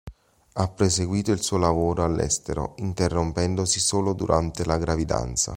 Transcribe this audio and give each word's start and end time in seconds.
Ha 0.53 0.67
proseguito 0.67 1.31
il 1.31 1.43
suo 1.43 1.57
lavoro 1.57 2.03
all'estero, 2.03 2.73
interrompendosi 2.77 3.79
solo 3.79 4.13
durante 4.13 4.65
la 4.65 4.79
gravidanza. 4.79 5.49